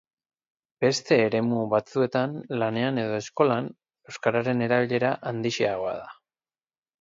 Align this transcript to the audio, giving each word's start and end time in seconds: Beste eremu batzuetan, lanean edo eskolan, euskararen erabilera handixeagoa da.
Beste 0.85 1.17
eremu 1.25 1.65
batzuetan, 1.73 2.33
lanean 2.63 2.97
edo 3.03 3.19
eskolan, 3.25 3.69
euskararen 4.13 4.65
erabilera 4.69 5.13
handixeagoa 5.33 5.95
da. 6.01 6.11